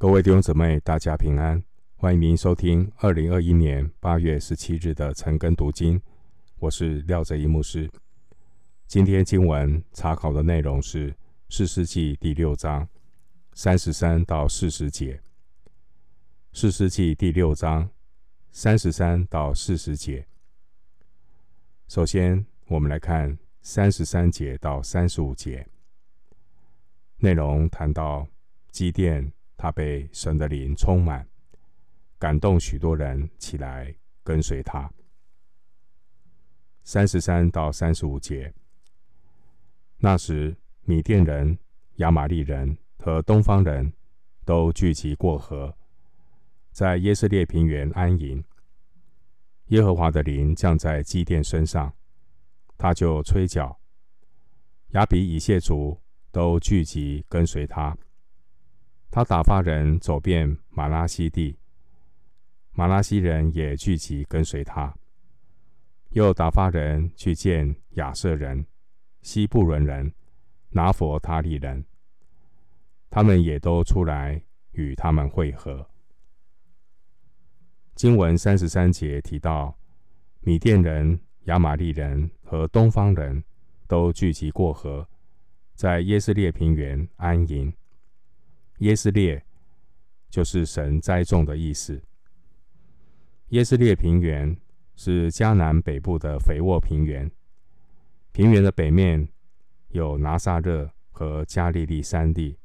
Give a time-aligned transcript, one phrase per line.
[0.00, 1.62] 各位弟兄姊妹，大家平安！
[1.94, 6.00] 欢迎您收听二零二一年八月十七日的晨更读经。
[6.58, 7.86] 我是廖哲一牧师。
[8.86, 11.14] 今天经文查考的内容是
[11.50, 12.88] 四世纪第六章
[13.52, 15.20] 三十三到四十节。
[16.54, 17.86] 四世纪第六章
[18.50, 20.26] 三十三到四十节。
[21.88, 25.66] 首先，我们来看三十三节到三十五节。
[27.18, 28.26] 内容谈到
[28.70, 29.30] 基甸。
[29.60, 31.28] 他被神的灵充满，
[32.18, 34.90] 感动许多人起来跟随他。
[36.82, 38.54] 三十三到三十五节，
[39.98, 41.58] 那时米甸人、
[41.96, 43.92] 亚玛力人和东方人
[44.46, 45.76] 都聚集过河，
[46.72, 48.42] 在耶斯列平原安营。
[49.66, 51.92] 耶和华的灵降在基甸身上，
[52.78, 53.78] 他就吹角，
[54.92, 56.00] 亚比以谢族
[56.32, 57.94] 都聚集跟随他。
[59.12, 61.58] 他打发人走遍马拉西地，
[62.70, 64.94] 马拉西人也聚集跟随他。
[66.10, 68.64] 又打发人去见亚设人、
[69.22, 70.12] 西布伦人、
[70.68, 71.84] 拿弗他利人，
[73.10, 74.40] 他们也都出来
[74.72, 75.84] 与他们会合。
[77.96, 79.76] 经文三十三节提到，
[80.40, 83.42] 米甸人、亚玛力人和东方人
[83.88, 85.08] 都聚集过河，
[85.74, 87.72] 在耶斯列平原安营。
[88.80, 89.42] 耶斯列
[90.30, 92.02] 就是神栽种的意思。
[93.48, 94.56] 耶斯列平原
[94.94, 97.30] 是迦南北部的肥沃平原，
[98.32, 99.28] 平原的北面
[99.88, 102.56] 有拿撒勒和加利利山地，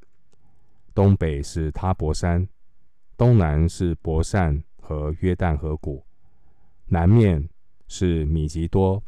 [0.94, 2.48] 东北是他泊山，
[3.18, 6.06] 东南是伯善和约旦河谷，
[6.86, 7.50] 南面
[7.88, 9.04] 是米吉多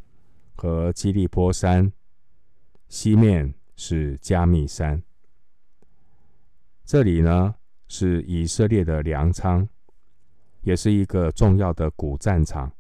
[0.56, 1.94] 和基利波山，
[2.90, 5.02] 西面是加密山。
[6.88, 7.54] 这里呢
[7.90, 9.68] 是以色列的粮仓，
[10.62, 12.72] 也是一个重要的古战场。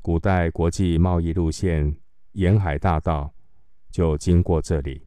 [0.00, 1.94] 古代国际贸易路线
[2.32, 3.34] 沿海大道
[3.90, 5.06] 就经过这里。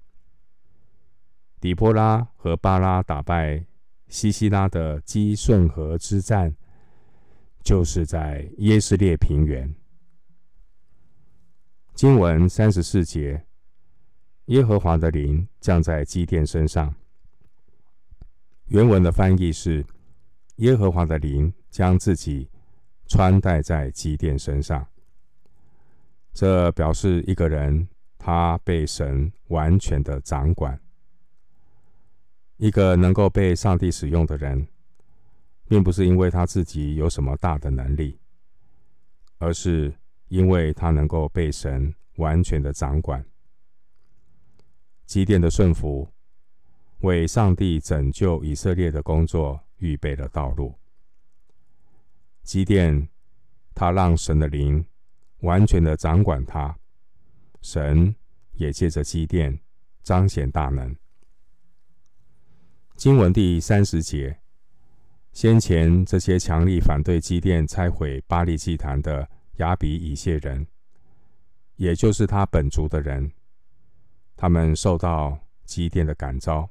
[1.59, 3.65] 底波拉和巴拉打败
[4.09, 6.55] 西西拉的基顺河之战，
[7.63, 9.73] 就是在耶斯列平原。
[11.95, 13.43] 经文三十四节，
[14.45, 16.93] 耶和华的灵降在基甸身上。
[18.71, 19.85] 原文的翻译是：
[20.55, 22.49] 耶和华的灵将自己
[23.05, 24.87] 穿戴在基甸身上。
[26.31, 27.85] 这表示一个人
[28.17, 30.79] 他被神完全的掌管。
[32.55, 34.65] 一个能够被上帝使用的人，
[35.67, 38.17] 并不是因为他自己有什么大的能力，
[39.37, 39.93] 而是
[40.29, 43.21] 因为他能够被神完全的掌管。
[45.05, 46.07] 基甸的顺服。
[47.01, 50.75] 为上帝拯救以色列的工作预备了道路。
[52.43, 53.07] 基甸，
[53.73, 54.85] 他让神的灵
[55.39, 56.77] 完全的掌管他，
[57.61, 58.15] 神
[58.53, 59.59] 也借着基甸
[60.03, 60.95] 彰显大能。
[62.95, 64.39] 经文第三十节，
[65.33, 70.67] 先前这些强力反对基甸拆毁巴力祭坛的亚比以谢人，
[71.77, 73.31] 也就是他本族的人，
[74.35, 76.69] 他们受到基甸的感召。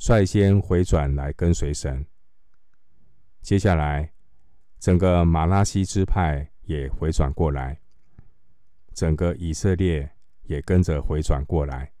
[0.00, 2.06] 率先回转来跟随神。
[3.42, 4.14] 接下来，
[4.78, 7.78] 整个马拉西支派也回转过来，
[8.94, 10.10] 整个以色列
[10.44, 11.92] 也跟着回转过来。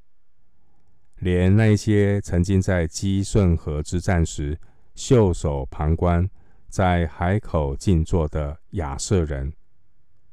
[1.16, 4.58] 连那些曾经在基顺河之战时
[4.94, 6.26] 袖手旁观、
[6.70, 9.52] 在海口静坐的亚设人，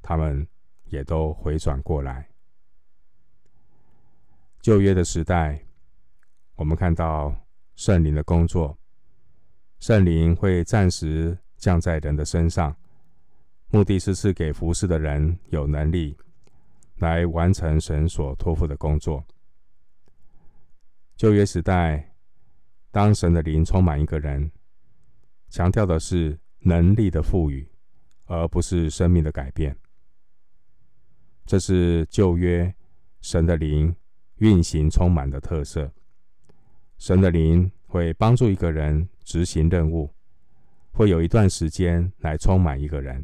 [0.02, 0.48] 他们
[0.86, 2.30] 也都回转过来。
[4.62, 5.66] 旧约的时代，
[6.56, 7.36] 我们看到。
[7.78, 8.76] 圣灵的工作，
[9.80, 12.76] 圣灵会暂时降在人的身上，
[13.70, 16.18] 目的是赐给服侍的人有能力
[16.96, 19.24] 来完成神所托付的工作。
[21.16, 22.16] 旧约时代，
[22.90, 24.52] 当神的灵充满一个人，
[25.50, 27.70] 强调的是能力的赋予，
[28.26, 29.78] 而不是生命的改变。
[31.46, 32.74] 这是旧约
[33.22, 33.96] 神的灵
[34.38, 35.94] 运行充满的特色。
[36.98, 40.14] 神的灵会帮助一个人执行任务，
[40.92, 43.24] 会有一段时间来充满一个人。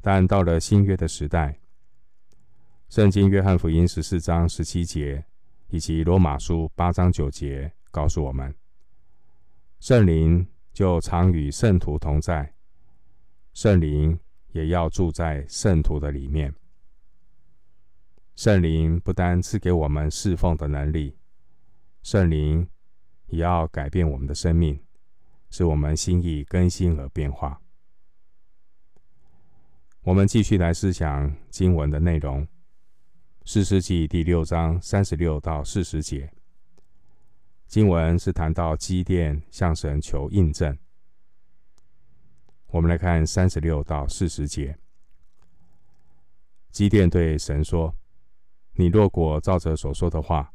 [0.00, 1.58] 但到了新约的时代，
[2.88, 5.24] 圣经约翰福音十四章十七节
[5.68, 8.54] 以及罗马书八章九节告诉我们，
[9.80, 12.54] 圣灵就常与圣徒同在，
[13.54, 14.18] 圣灵
[14.52, 16.54] 也要住在圣徒的里面。
[18.36, 21.16] 圣灵不单赐给我们侍奉的能力。
[22.04, 22.68] 圣灵
[23.28, 24.78] 也要改变我们的生命，
[25.48, 27.62] 使我们心意更新而变化。
[30.02, 32.42] 我们继续来思想经文的内容，
[33.46, 36.30] 《四世纪》第六章三十六到四十节。
[37.66, 40.76] 经文是谈到基甸向神求印证。
[42.66, 44.78] 我们来看三十六到四十节。
[46.70, 47.96] 基甸对神说
[48.76, 50.52] ：“你若果照着所说的话，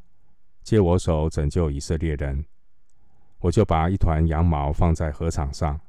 [0.69, 2.45] 借我手拯救以色列人，
[3.39, 5.81] 我就把一团羊毛放在禾场上。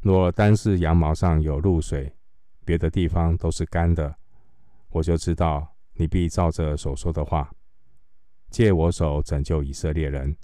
[0.00, 2.14] 若单是羊毛上有露水，
[2.64, 4.14] 别的地方都是干的，
[4.90, 7.52] 我就知道你必照着所说的话，
[8.48, 10.36] 借我手拯救以色列人。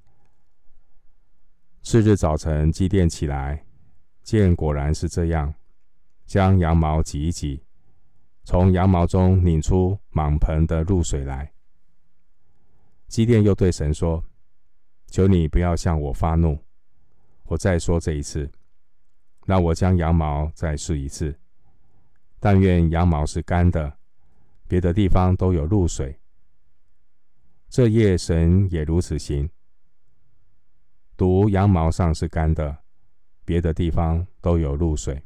[1.84, 3.64] 次日早晨，基甸起来，
[4.24, 5.54] 见果然是这样，
[6.26, 7.62] 将羊毛挤一挤，
[8.42, 11.52] 从羊毛中拧出满盆的露水来。
[13.10, 14.24] 基甸又对神说
[15.10, 16.56] ：“求你不要向我发怒，
[17.42, 18.48] 我再说这一次，
[19.46, 21.36] 让我将羊毛再试一次。”
[22.38, 23.98] 但愿羊毛是干的，
[24.68, 26.20] 别的地方都有露水。
[27.68, 29.50] 这夜神也如此行，
[31.16, 32.78] 独羊毛上是干的，
[33.44, 35.20] 别的地方都有露水。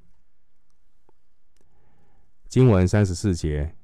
[2.48, 3.76] 经文三十四节，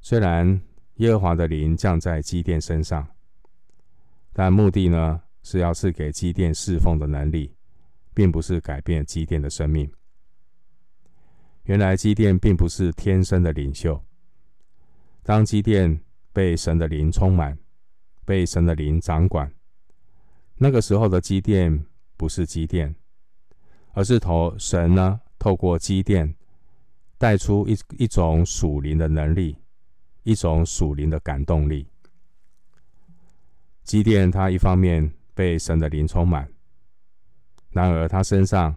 [0.00, 0.62] 虽然
[1.02, 3.04] 耶和华的灵降在基甸身上，
[4.32, 7.52] 但目的呢是要赐给基甸侍奉的能力，
[8.14, 9.92] 并不是改变基甸的生命。
[11.64, 14.00] 原来基甸并不是天生的领袖。
[15.24, 16.00] 当基甸
[16.32, 17.58] 被神的灵充满，
[18.24, 19.52] 被神的灵掌管，
[20.54, 21.84] 那个时候的基甸
[22.16, 22.94] 不是基甸，
[23.92, 26.32] 而是头神呢透过基甸
[27.18, 29.56] 带出一一种属灵的能力，
[30.22, 31.88] 一种属灵的感动力。
[33.82, 36.48] 基甸他一方面被神的灵充满，
[37.70, 38.76] 然而他身上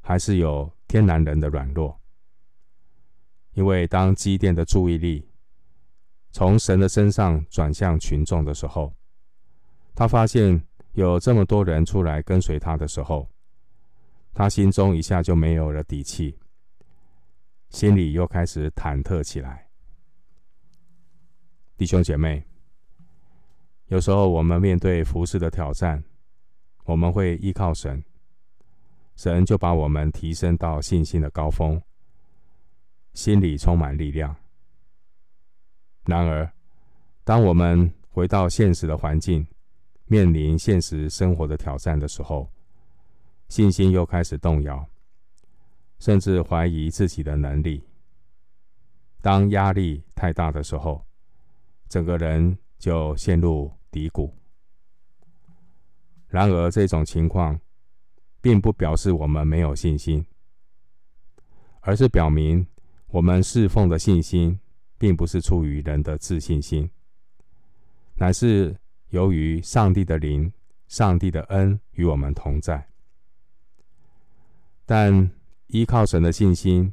[0.00, 1.96] 还是有天然人的软弱。
[3.52, 5.28] 因为当基甸的注意力
[6.32, 8.92] 从神的身上转向群众的时候，
[9.94, 13.28] 他发现有这么多人出来跟随他的时候，
[14.34, 16.36] 他心中一下就没有了底气，
[17.68, 19.69] 心里又开始忐忑起来。
[21.80, 22.44] 弟兄姐妹，
[23.86, 26.04] 有时候我们面对服事的挑战，
[26.84, 28.04] 我们会依靠神，
[29.16, 31.80] 神就把我们提升到信心的高峰。
[33.14, 34.36] 心里充满力量。
[36.04, 36.52] 然而，
[37.24, 39.46] 当我们回到现实的环境，
[40.04, 42.46] 面临现实生活的挑战的时候，
[43.48, 44.86] 信心又开始动摇，
[45.98, 47.82] 甚至怀疑自己的能力。
[49.22, 51.02] 当压力太大的时候，
[51.90, 54.32] 整个人就陷入低谷。
[56.28, 57.60] 然而，这种情况
[58.40, 60.24] 并不表示我们没有信心，
[61.80, 62.66] 而是表明。
[63.08, 64.60] 我们侍奉的信心，
[64.96, 66.88] 并不是出于人的自信心，
[68.14, 68.76] 乃是
[69.08, 70.52] 由于上帝的灵、
[70.86, 72.86] 上帝的恩与我们同在。
[74.86, 75.28] 但
[75.66, 76.92] 依靠神的信心，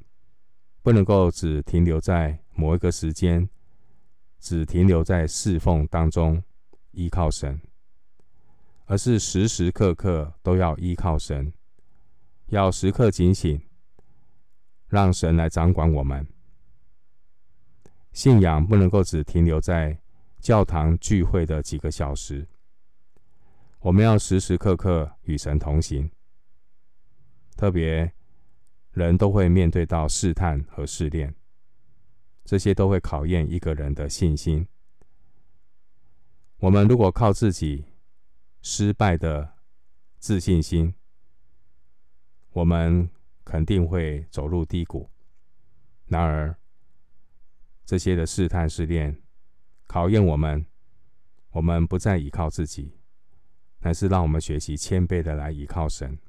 [0.82, 3.48] 不能够只停留在某一个时间，
[4.39, 6.42] 只停留在侍奉当中
[6.92, 7.62] 依靠神，
[8.86, 11.53] 而是时时刻刻都要依靠神，
[12.48, 13.62] 要时刻警醒。
[14.89, 16.25] 让神来掌管我们。
[18.13, 20.00] 信仰不能够只停留在
[20.39, 22.48] 教堂聚会的几个小时，
[23.79, 26.10] 我们要时时刻刻与神同行。
[27.58, 28.10] 特别
[28.91, 31.36] 人都会面对到试探和试炼，
[32.48, 34.66] 这些都会考验一个人的信心。
[36.58, 37.86] 我们如果靠自己
[38.63, 39.54] 失败的
[40.18, 40.96] 自信心，
[42.54, 43.08] 我们。
[43.48, 45.10] 肯定会走入低谷。
[46.08, 46.54] 然而，
[47.86, 49.22] 这些的试探试炼，
[49.86, 50.66] 考验我们，
[51.51, 52.98] 我们不再依靠自己，
[53.80, 56.20] 乃是让我们学习谦卑的来依靠神。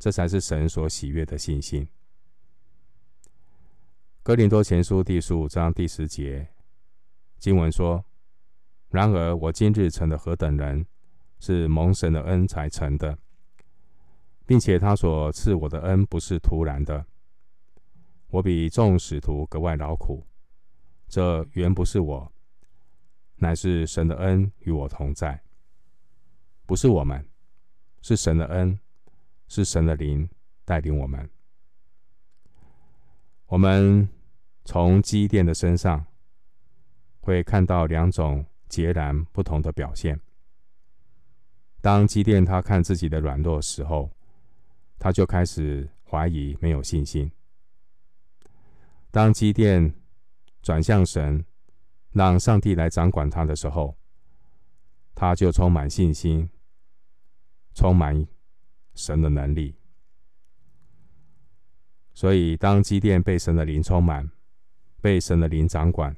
[0.00, 1.88] 这才是神所喜悦的信心。
[4.26, 6.48] 哥林多前书第十五章第十节
[7.38, 8.04] 经文说
[8.90, 10.84] ：“然而我今日成了何等人，
[11.38, 13.16] 是蒙神的恩才成的。”
[14.44, 17.06] 并且他所赐我的恩不是突然的，
[18.26, 20.26] 我比众使徒格外劳苦，
[21.06, 22.32] 这原不是我，
[23.36, 25.40] 乃是神的恩与我同在。
[26.66, 27.24] 不是我们，
[28.02, 28.76] 是神的恩，
[29.46, 30.28] 是神的灵
[30.64, 31.30] 带领我们。
[33.46, 34.08] 我们
[34.66, 36.04] 从基甸的身上
[37.20, 40.20] 会看到两种截然不同的表现。
[41.80, 44.10] 当基甸他看自己的软弱时候，
[44.98, 47.30] 他就开始怀疑，没有信心。
[49.12, 49.94] 当基甸
[50.62, 51.44] 转向神，
[52.10, 53.96] 让上帝来掌管他的时候，
[55.14, 56.50] 他就充满信心，
[57.72, 58.26] 充满
[58.96, 59.76] 神的能力。
[62.14, 64.28] 所以，当基甸被神的灵充满，
[65.06, 66.16] 被神的灵掌管，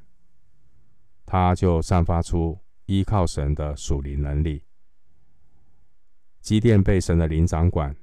[1.27, 4.65] 他就散发出依靠神的属灵能力。
[6.41, 7.95] 基甸被神的灵掌管，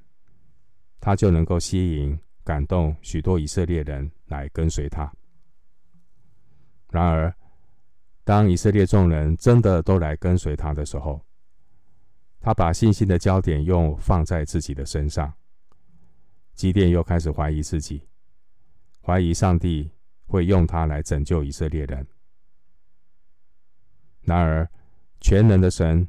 [0.99, 5.11] 他就能够吸引、感动许多以色列人来跟随他。
[6.91, 7.35] 然而，
[8.23, 11.19] 当以色列众人真的都来跟随他的时候，
[12.39, 15.33] 他把信心的焦点又放在自己的身上。
[16.53, 18.07] 基甸又开始怀疑自己，
[19.01, 19.89] 怀疑上帝
[20.25, 22.07] 会用他来拯救以色列人。
[24.21, 24.69] 然而，
[25.21, 26.07] 全能的神，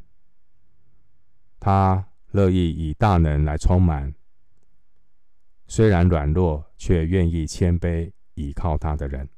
[1.61, 4.15] 他乐意以大能来充满，
[5.67, 9.29] 虽然软弱，却愿意谦卑倚靠他的人。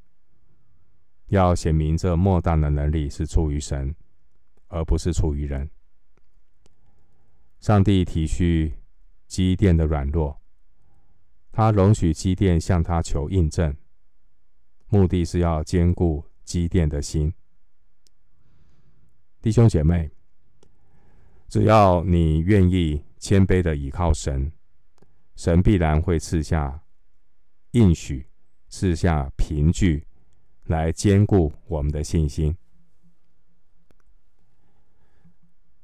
[1.27, 3.95] 要显明这莫大的能力是出于神，
[4.69, 5.69] 而不是出于人。
[7.61, 8.73] 上帝体恤
[9.27, 10.41] 基甸的软弱。
[11.51, 13.77] 他容许基甸向他求印证，
[14.89, 17.33] 目的是要坚固基甸的心。
[19.41, 20.11] 弟兄姐妹，
[21.49, 24.51] 只要你愿意谦卑的倚靠神，
[25.37, 26.83] 神必然会赐下
[27.73, 28.27] 应许，
[28.69, 30.07] 赐下凭据，
[30.65, 32.57] 来坚固我们的信心。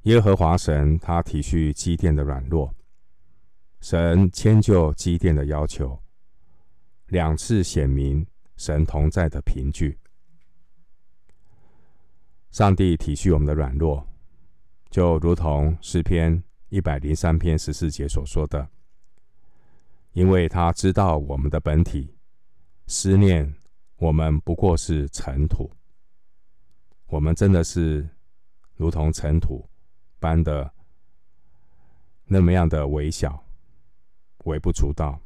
[0.03, 2.75] 耶和华神，他体恤基甸的软弱。
[3.81, 5.99] 神迁就基甸的要求，
[7.09, 9.99] 两次显明神同在的凭据。
[12.51, 14.07] 上帝体恤我们的软弱，
[14.91, 18.69] 就如同诗篇一百零三篇十四节所说的
[20.13, 22.15] ：“因为他知道我们的本体，
[22.87, 23.55] 思念
[23.97, 25.71] 我们不过是尘土。
[27.07, 28.09] 我们真的是
[28.77, 29.69] 如同尘土
[30.19, 30.73] 般的
[32.25, 33.43] 那么样的微小。”
[34.45, 35.19] 微不足道，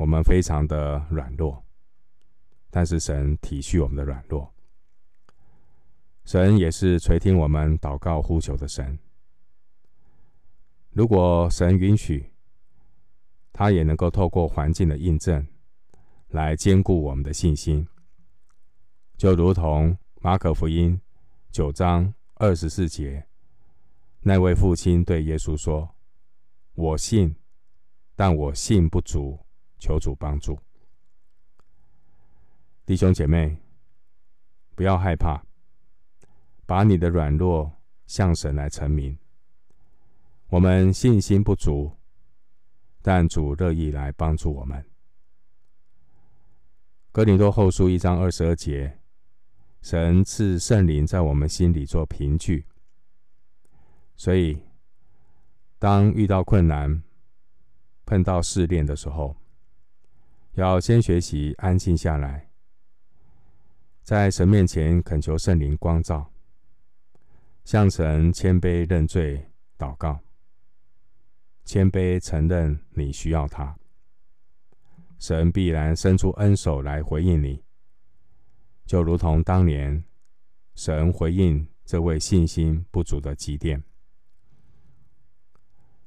[0.00, 1.62] 我们非常的软弱，
[2.70, 4.50] 但是神体恤我们的软弱，
[6.24, 8.98] 神也是垂听我们祷告呼求的神。
[10.92, 12.32] 如果神允许，
[13.52, 15.46] 他也能够透过环境的印证，
[16.28, 17.86] 来坚固我们的信心，
[19.18, 20.98] 就如同马可福音
[21.50, 23.26] 九章二十四节，
[24.20, 25.94] 那位父亲对耶稣说
[26.72, 27.36] ：“我信。”
[28.16, 29.38] 但我信不足，
[29.80, 30.56] 求主帮助。
[32.86, 33.56] 弟兄姐妹，
[34.76, 35.42] 不要害怕，
[36.66, 37.72] 把你的软弱
[38.06, 39.18] 向神来陈明。
[40.48, 41.96] 我们信心不足，
[43.00, 44.84] 但主乐意来帮助我们。
[47.12, 48.98] 哥林多后书一章二十二节，
[49.82, 52.66] 神赐圣灵在我们心里做凭据，
[54.16, 54.62] 所以
[55.78, 57.02] 当遇到困难，
[58.04, 59.36] 碰到试炼的时候，
[60.54, 62.50] 要先学习安静下来，
[64.02, 66.32] 在神面前恳求圣灵光照，
[67.64, 70.20] 向神谦卑认罪祷告，
[71.64, 73.76] 谦卑承认你需要他，
[75.18, 77.62] 神必然伸出恩手来回应你，
[78.84, 80.02] 就如同当年
[80.74, 83.80] 神回应这位信心不足的祭奠。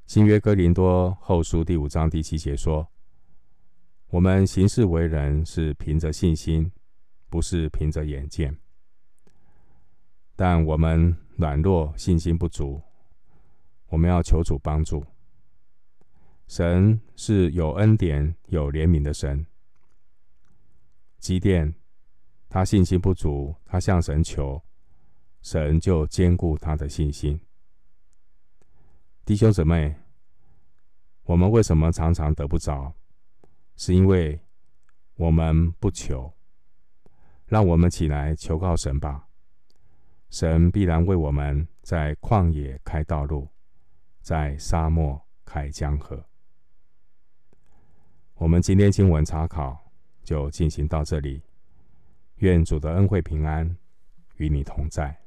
[0.06, 2.92] 新约哥林多后书第五章第七节说
[4.14, 6.72] ：“我们行事为人是凭着信心，
[7.32, 8.56] 不是凭着眼见。
[10.36, 12.80] 但我们软弱，信心不足，
[13.88, 15.04] 我们要求主帮助。
[16.46, 19.44] 神是有恩典、有怜悯的神。
[21.18, 21.74] 基甸，
[22.48, 24.62] 他信心不足，他向神求，
[25.42, 27.42] 神就坚固他的信心。
[29.26, 29.96] 弟兄姊妹。”
[31.26, 32.94] 我们为什么常常得不着？
[33.76, 34.40] 是因为
[35.16, 36.34] 我们不求。
[37.46, 39.28] 让我们起来求告神吧，
[40.30, 43.48] 神必然为我们在旷野开道路，
[44.22, 46.26] 在沙漠开江河。
[48.36, 49.78] 我们今天经文查考
[50.24, 51.44] 就进行到这里，
[52.38, 53.78] 愿主的恩惠平安
[54.38, 55.23] 与你同在。